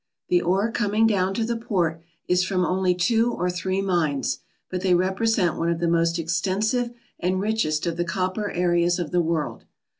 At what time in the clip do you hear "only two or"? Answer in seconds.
2.65-3.51